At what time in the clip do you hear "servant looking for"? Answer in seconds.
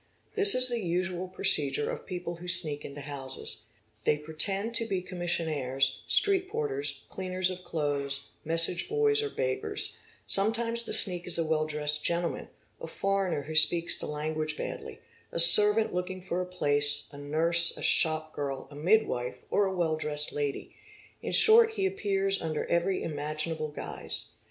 15.39-16.41